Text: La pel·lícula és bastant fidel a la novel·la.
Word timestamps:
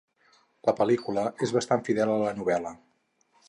La 0.69 0.73
pel·lícula 0.79 1.25
és 1.49 1.55
bastant 1.59 1.87
fidel 1.91 2.15
a 2.15 2.19
la 2.25 2.35
novel·la. 2.41 2.77